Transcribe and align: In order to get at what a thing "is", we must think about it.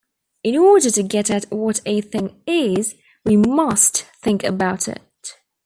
In 0.43 0.57
order 0.57 0.89
to 0.89 1.03
get 1.03 1.29
at 1.29 1.45
what 1.51 1.79
a 1.85 2.01
thing 2.01 2.41
"is", 2.47 2.95
we 3.23 3.37
must 3.37 4.07
think 4.23 4.43
about 4.43 4.87
it. 4.87 4.99